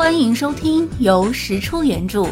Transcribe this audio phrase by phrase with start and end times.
[0.00, 2.26] 欢迎收听由石出原著、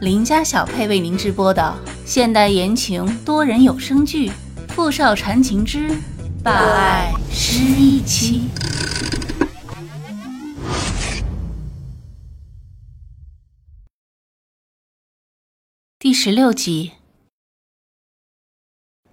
[0.00, 1.72] 林家小配为您直播的
[2.04, 4.28] 现代言情多人有声剧
[4.70, 5.88] 《富少缠情之
[6.42, 8.48] 霸爱失忆妻》
[16.00, 16.90] 第十六集。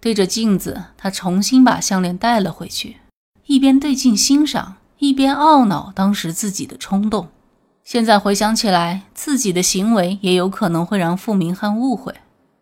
[0.02, 2.98] 对着镜子，他重新把项链戴了回去，
[3.46, 7.30] 一边对镜欣赏，一边懊恼当时自己的冲动。
[7.90, 12.14] 现在回想起来，自己的行为也有可能会让傅明翰误会。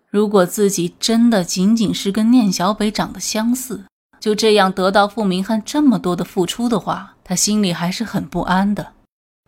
[0.10, 3.84] 如果自己真的仅仅是跟念小北长得相似，
[4.22, 8.94] 就这样得到傅明翰这么多的付出的话，他心里还是很不安的。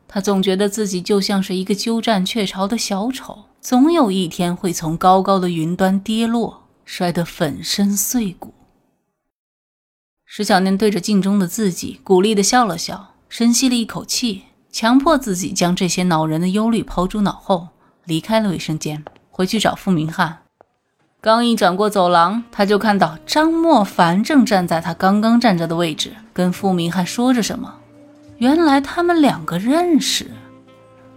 [0.05, 8.53] 他总觉得自己就像是一个鸠占鹊巢的小丑，总有一天会从高高的云端跌落，摔得粉身碎骨。
[10.25, 14.43] 石小念对着镜中的自己，鼓励的笑了笑，深吸了一口气。
[14.71, 17.69] 强迫自己将这些恼人的忧虑抛诸脑后，
[18.05, 20.39] 离开了卫生间，回去找付明翰。
[21.21, 27.75] 刚一转过走廊，他就看到张莫凡正站在他刚刚站着的位置，跟付明翰说着什么。
[28.37, 30.31] 原来他们两个认识，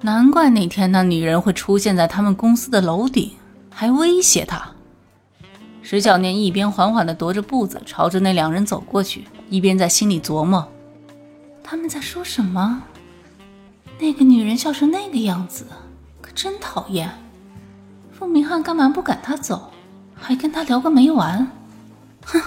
[0.00, 3.30] 难怪那天那女人会出现在他们公司的楼顶，
[3.70, 4.70] 还威胁他。
[5.82, 10.66] 石小念一边缓缓地踱着步子朝着那两人走过去，一边在心里琢磨：
[11.62, 12.82] 他们在说什么？
[14.02, 15.64] 那个女人笑成那个样子，
[16.20, 17.08] 可真讨厌。
[18.10, 19.70] 傅明翰干嘛不赶她走，
[20.16, 21.46] 还跟她聊个没完？
[22.26, 22.42] 哼，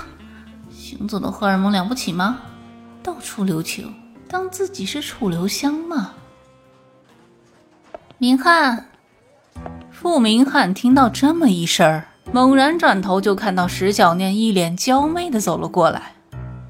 [0.69, 2.39] 行走的荷尔蒙了不起吗？
[3.01, 3.95] 到处留情，
[4.27, 6.11] 当自己是楚留香吗？
[8.17, 8.87] 明翰，
[9.89, 12.03] 傅明翰听到这么一声，
[12.33, 16.15] 猛然转头就看到石小念一脸娇媚的走了过来。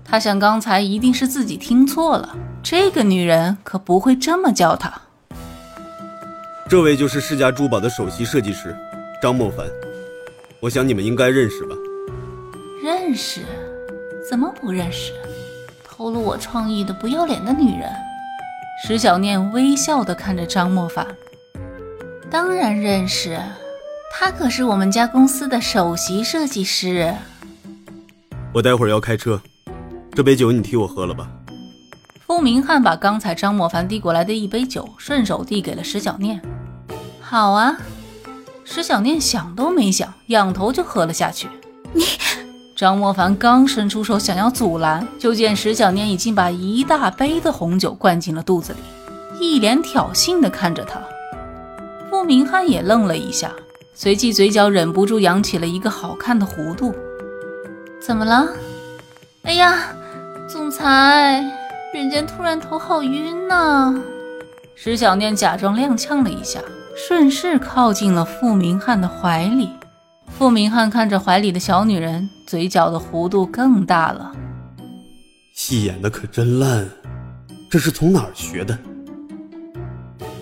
[0.04, 2.38] 他想，刚才一定是自己听错了。
[2.68, 4.92] 这个女人可不会这么叫他。
[6.68, 8.76] 这位就是世家珠宝的首席设计师
[9.22, 9.68] 张莫凡，
[10.60, 11.76] 我想你们应该认识吧？
[12.84, 13.42] 认识？
[14.28, 15.14] 怎么不认识？
[15.88, 17.88] 偷了我创意的不要脸的女人！
[18.84, 21.06] 石小念微笑的看着张莫凡，
[22.32, 23.40] 当然认识，
[24.12, 27.14] 他可是我们家公司的首席设计师。
[28.52, 29.40] 我待会儿要开车。
[30.14, 31.30] 这杯酒你替我喝了吧。
[32.26, 36.42] 傅明翰把刚才张莫凡递过来的一杯酒顺手递给了石小念。
[37.22, 37.78] 好啊，
[38.64, 41.48] 石小念想都没想，仰头就喝了下去。
[41.94, 42.04] 你，
[42.76, 48.80] 张莫凡刚伸出手想要阻拦，就见石小念已经把一大杯的红酒灌进了肚子里，
[49.40, 51.00] 一脸挑衅的看着他。
[52.10, 53.52] 傅明翰也愣了一下，
[53.94, 56.92] 随即嘴角忍不住扬起了一个好看的弧度。
[58.02, 58.48] 怎么了？
[59.44, 59.78] 哎呀！
[60.48, 61.44] 总裁，
[61.96, 63.96] 人间突然头好晕呐！
[64.76, 66.60] 石小念假装踉跄了一下，
[66.94, 69.70] 顺势靠近了傅明翰的怀里。
[70.28, 74.34] 傅明翰看着怀里的小女人，嘴角的弧度更大了。
[75.54, 76.86] 戏演的可真烂，
[77.72, 78.78] 这是从哪儿学的？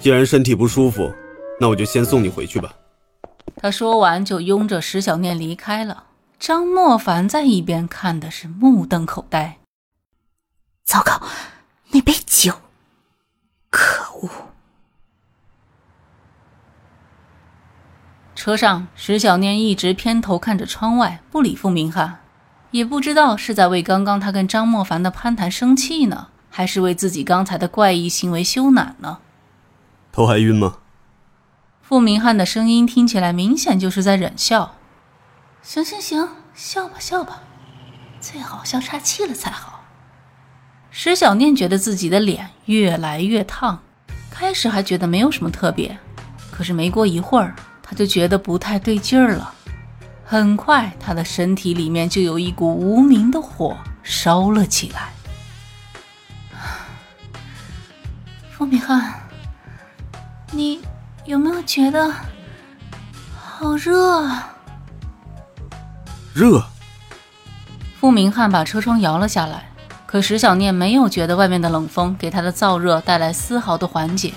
[0.02, 1.14] 既然身体不舒服，
[1.62, 2.74] 那我就先送你回去吧。
[3.58, 6.06] 他说完就拥着石小念离开了。
[6.40, 9.60] 张莫凡在一边看的是目瞪口呆。
[10.84, 11.22] 糟糕，
[11.92, 12.54] 那杯酒！
[13.70, 14.30] 可恶！
[18.36, 22.20] 车上，石小念一直偏头看着窗外，不理傅明翰，
[22.72, 29.20] 也不知道是在为刚刚他跟张莫凡的攀谈生气呢，还是为自己刚才的怪异行为羞赧呢。
[30.12, 30.80] 头还晕吗？
[31.82, 34.76] 傅明翰的声音听起来明显就是在忍笑。
[35.62, 37.44] 行行行，笑吧笑吧，
[38.20, 39.73] 最好笑岔气了才好。
[40.96, 43.80] 石小念觉得自己的脸越来越烫，
[44.30, 45.98] 开始还觉得没有什么特别，
[46.52, 49.52] 可是没过一会儿，他就觉得不太对劲儿了。
[50.24, 55.12] 很快，他的身体里面就有一股无名的火烧了起来。
[58.52, 59.20] 傅明翰，
[60.52, 60.80] 你
[61.26, 62.14] 有没有觉得
[63.36, 64.54] 好热啊？
[66.36, 66.64] 热。
[68.00, 69.73] 傅明翰把车窗摇了下来。
[70.14, 74.32] 可石小念没有觉得外面的冷风给他的燥热带来丝毫的缓解，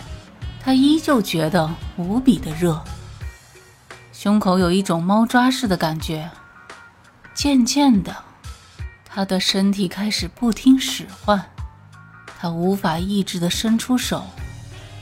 [0.59, 2.83] 他依旧觉得无比的热，
[4.11, 6.31] 胸口有一种猫抓似的感觉。
[7.35, 8.17] 渐渐的，
[9.05, 11.45] 他的身体开始不听使唤，
[12.41, 14.25] 他无法抑制的伸出手，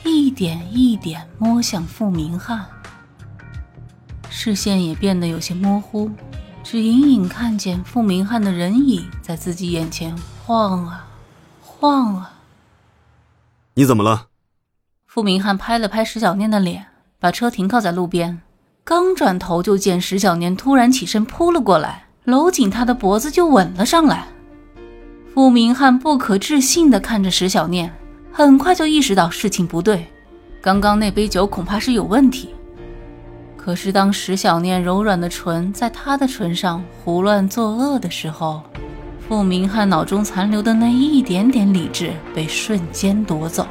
[0.02, 2.66] 一点一点摸向傅明翰，
[4.28, 6.10] 视线也变得有些模糊，
[6.64, 10.12] 只隐隐看见傅明翰的人影在自己眼前。
[10.46, 11.06] 晃啊，
[11.62, 12.32] 晃啊！
[13.72, 14.26] 你怎么了？
[15.06, 16.84] 傅明翰拍了拍石小念的脸，
[17.18, 18.42] 把车停靠在路边。
[18.84, 24.26] 刚转头，就见石小念突然起身扑了过来，搂紧他的脖子就吻了上来。
[25.32, 27.90] 傅明翰不可置信地看着石小念，
[28.30, 30.06] 很快就意识到事情不对，
[30.60, 32.54] 刚刚那杯酒恐怕是有问题。
[33.56, 38.62] 可是当石小念柔软的唇在他的唇上胡乱作恶的时候，
[39.26, 43.66] 傅明翰脑中残留的那一点点理智被瞬间夺走，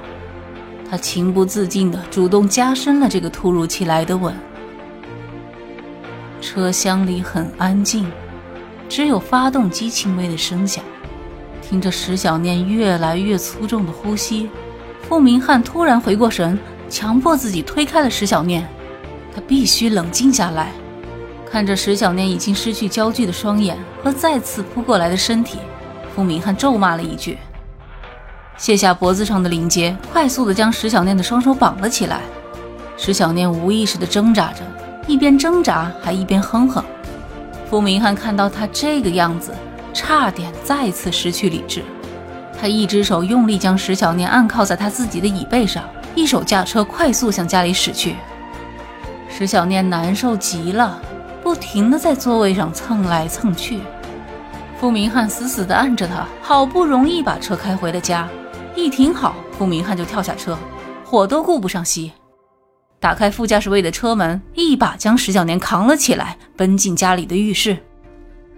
[0.89, 4.33] 他情不自禁地主动加深了这个突如其来的吻。
[6.41, 8.05] 车厢里很安静，
[8.89, 10.83] 只有发动机轻微的声响。
[11.61, 14.49] 听着石小念越来越粗重的呼吸，
[15.07, 16.57] 傅明翰突然回过神，
[16.89, 18.67] 强迫自己推开了石小念。
[19.33, 20.71] 他必须冷静下来。
[21.53, 25.59] 看着石小念已经失去焦距的双眼和再次扑过来的身体，
[26.15, 27.37] 傅明翰咒骂了一句，
[28.57, 32.21] 卸下脖子上的领结，快速地将石小念的双手绑了起来。
[32.97, 34.63] 石小念无意识地挣扎着。
[35.05, 36.83] 一边挣扎还一边哼哼，
[37.69, 39.53] 傅明翰看到他这个样子，
[39.93, 41.83] 差点再次失去理智。
[42.59, 45.83] 他一只手用力将石小念按靠在他自己的椅背上，
[46.15, 48.15] 一手驾车快速向家里驶去。
[49.29, 50.99] 石小念难受极了，
[51.43, 53.81] 不停地在座位上蹭来蹭去。
[54.79, 58.27] 傅明翰死死地按着他，好不容易把车开回了家。
[58.75, 60.57] 一停好，傅明翰就跳下车，
[61.03, 62.09] 火都顾不上熄。
[62.99, 67.77] 打开副驾驶位的车门，一把将石小年扛了起来，奔进家里的浴室。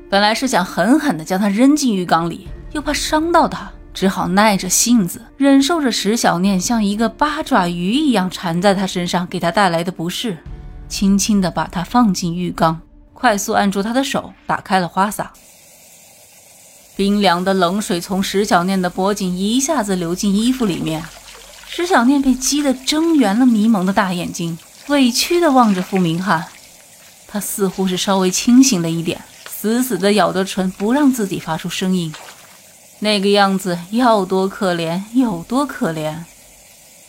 [0.09, 10.37] 本来是想狠狠地将他扔进浴缸里，又怕伤到他，只好耐着性子，忍受着石小念像一个八爪鱼一样缠在他身上给他带来的不适，
[10.87, 12.81] 轻轻地把他放进浴缸，
[13.13, 15.31] 快速按住他的手，打开了花洒。
[16.95, 21.03] 冰凉的冷水从石小念的脖颈一下子流进衣服里面。
[21.67, 26.45] 石小念被激得睁圆了迷蒙的大眼睛，委屈地望着傅明翰。
[27.27, 32.13] 他似乎是稍微清醒了一点，死死地咬着唇，不让自己发出声音。
[32.99, 36.15] 那个样子要多可怜有多可怜。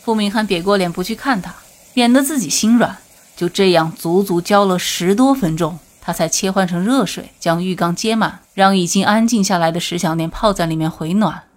[0.03, 1.55] 傅明翰别过脸不去看他，
[1.93, 2.97] 免得自己心软。
[3.37, 11.47] 就这样足足浇了十多分钟，他才切换成热水，将浴缸接满，让已经安静下来的石小念泡在里面回暖。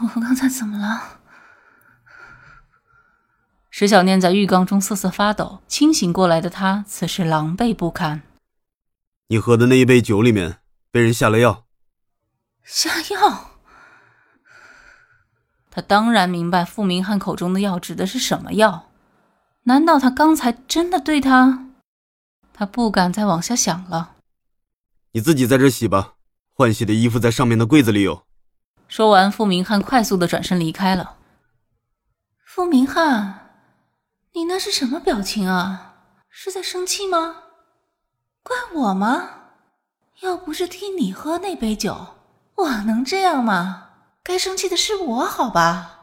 [0.00, 1.18] 我刚才怎么了？
[3.70, 8.20] 石小念在浴缸中瑟瑟发抖，清醒过来的他此时狼狈不堪。
[9.28, 10.58] 你喝的那一杯酒里面
[10.90, 11.64] 被人下了药。
[12.64, 13.57] 下药？
[15.70, 18.86] 他当然明白傅明翰口中的药指的是什么药。
[19.64, 21.66] 难道他刚才真的对他？
[22.52, 24.16] 他不敢再往下想了。
[25.12, 26.14] 你自己在这洗吧，
[26.54, 28.22] 换洗的衣服在上面的柜子里有。
[28.88, 31.16] 说完，傅明翰快速的转身离开了。
[32.44, 33.50] 傅明翰，
[34.32, 35.94] 你那是什么表情啊？
[36.30, 37.36] 是在生气吗？
[38.42, 39.30] 怪我吗？
[40.22, 42.14] 要不是替你喝那杯酒，
[42.56, 43.87] 我能这样吗？
[44.28, 46.00] 该生气的是我，好吧？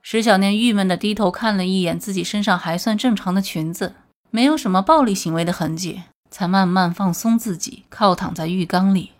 [0.00, 3.96] 石小念郁闷的低头看了一眼自己身上还算正常的裙子，
[4.30, 9.12] 没有什么暴力行为的痕迹，才慢慢放松自己，靠躺在浴缸里。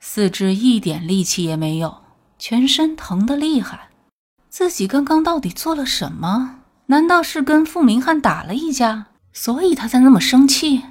[0.00, 2.02] 四肢一点力气也没有，
[2.38, 3.88] 全身疼得厉害。
[4.50, 6.60] 自己刚刚到底做了什么？
[6.86, 10.82] 难道是跟傅明翰打了一架，所以他才那么生气？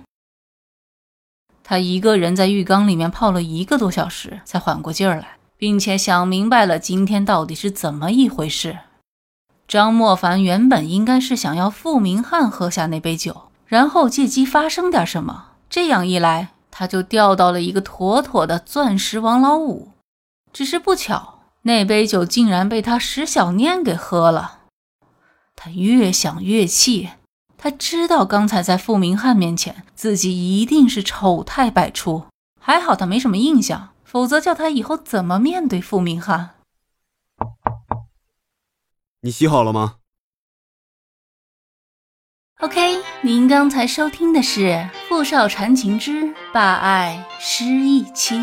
[1.63, 8.79] 他一个人在浴缸里面泡了一个多小时，才缓过劲儿来，并且想明白了今天到底是怎么一回事。
[9.67, 15.49] 张莫凡原本应该是想要傅明翰喝下那杯酒，然后借机发生点什么。
[15.69, 16.49] 这样一来。
[16.71, 19.89] 他就钓到了一个妥妥的钻石王老五，
[20.53, 24.59] 只是不巧，那杯酒竟然被他石小念给喝了。
[25.57, 27.09] 他越想越气，
[27.57, 32.27] 他知道刚才在傅明翰面前，自己一定是丑态百出。
[32.61, 36.55] 还好他没什么印象，否则叫他以后怎么面对傅明哈？
[39.21, 39.97] 你洗好了吗
[42.61, 44.61] ？OK，您刚才收听的是
[45.07, 48.35] 《傅少缠情之霸爱失忆妻》。